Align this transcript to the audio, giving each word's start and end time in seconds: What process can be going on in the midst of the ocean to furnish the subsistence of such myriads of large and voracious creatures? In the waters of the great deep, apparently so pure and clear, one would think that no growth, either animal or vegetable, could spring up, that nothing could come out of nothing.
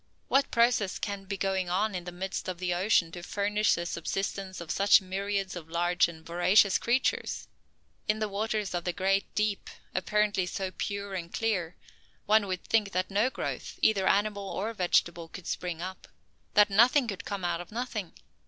What 0.29 0.49
process 0.49 0.97
can 0.97 1.25
be 1.25 1.37
going 1.37 1.69
on 1.69 1.93
in 1.93 2.05
the 2.05 2.11
midst 2.11 2.47
of 2.47 2.57
the 2.57 2.73
ocean 2.73 3.11
to 3.11 3.21
furnish 3.21 3.75
the 3.75 3.85
subsistence 3.85 4.59
of 4.59 4.71
such 4.71 4.99
myriads 4.99 5.55
of 5.55 5.69
large 5.69 6.07
and 6.07 6.25
voracious 6.25 6.79
creatures? 6.79 7.47
In 8.07 8.17
the 8.17 8.27
waters 8.27 8.73
of 8.73 8.83
the 8.83 8.93
great 8.93 9.25
deep, 9.35 9.69
apparently 9.93 10.47
so 10.47 10.71
pure 10.71 11.13
and 11.13 11.31
clear, 11.31 11.75
one 12.25 12.47
would 12.47 12.63
think 12.65 12.93
that 12.93 13.11
no 13.11 13.29
growth, 13.29 13.77
either 13.83 14.07
animal 14.07 14.49
or 14.49 14.73
vegetable, 14.73 15.27
could 15.27 15.45
spring 15.45 15.83
up, 15.83 16.07
that 16.55 16.71
nothing 16.71 17.07
could 17.07 17.23
come 17.23 17.45
out 17.45 17.61
of 17.61 17.71
nothing. 17.71 18.13